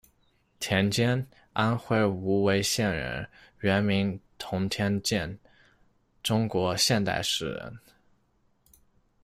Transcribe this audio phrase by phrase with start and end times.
[0.59, 5.37] 田间，安徽无为县人，原名童天鉴，
[6.23, 7.77] 中国现代诗人。